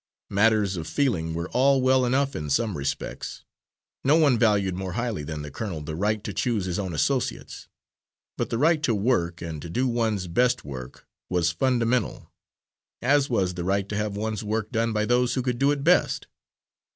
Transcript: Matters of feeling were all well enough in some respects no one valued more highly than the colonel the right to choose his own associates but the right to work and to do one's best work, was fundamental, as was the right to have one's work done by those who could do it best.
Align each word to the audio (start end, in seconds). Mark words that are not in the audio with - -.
Matters 0.31 0.77
of 0.77 0.87
feeling 0.87 1.35
were 1.35 1.47
all 1.49 1.79
well 1.79 2.05
enough 2.07 2.35
in 2.35 2.49
some 2.49 2.75
respects 2.75 3.43
no 4.03 4.15
one 4.15 4.39
valued 4.39 4.73
more 4.73 4.93
highly 4.93 5.21
than 5.23 5.43
the 5.43 5.51
colonel 5.51 5.79
the 5.81 5.95
right 5.95 6.23
to 6.23 6.33
choose 6.33 6.65
his 6.65 6.79
own 6.79 6.91
associates 6.95 7.67
but 8.35 8.49
the 8.49 8.57
right 8.57 8.81
to 8.81 8.95
work 8.95 9.43
and 9.43 9.61
to 9.61 9.69
do 9.69 9.87
one's 9.87 10.25
best 10.25 10.65
work, 10.65 11.05
was 11.29 11.51
fundamental, 11.51 12.31
as 13.03 13.29
was 13.29 13.53
the 13.53 13.63
right 13.63 13.87
to 13.89 13.95
have 13.95 14.17
one's 14.17 14.43
work 14.43 14.71
done 14.71 14.91
by 14.91 15.05
those 15.05 15.35
who 15.35 15.43
could 15.43 15.59
do 15.59 15.69
it 15.69 15.83
best. 15.83 16.25